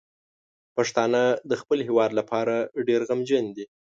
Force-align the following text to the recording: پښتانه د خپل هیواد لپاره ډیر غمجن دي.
پښتانه 0.75 1.21
د 1.49 1.51
خپل 1.61 1.79
هیواد 1.87 2.11
لپاره 2.19 2.55
ډیر 2.87 3.01
غمجن 3.09 3.45
دي. 3.55 3.65